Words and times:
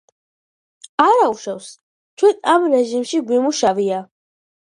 არაუშავს, 1.03 1.67
ჩვენ 2.21 2.41
ამ 2.55 2.65
რეჟიმში 2.73 3.23
გვიმუშავია. 3.27 4.03